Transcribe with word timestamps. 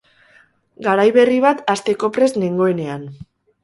Garai 0.87 1.05
berri 1.19 1.39
bat 1.45 1.63
hasteko 1.77 2.13
prest 2.19 2.43
nengoenean. 2.47 3.11